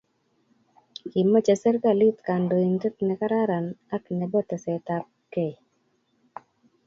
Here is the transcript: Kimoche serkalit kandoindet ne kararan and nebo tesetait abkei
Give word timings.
Kimoche 1.11 1.55
serkalit 1.63 2.17
kandoindet 2.27 2.95
ne 3.05 3.13
kararan 3.19 3.65
and 3.95 4.05
nebo 4.19 4.39
tesetait 4.49 4.87
abkei 4.97 5.53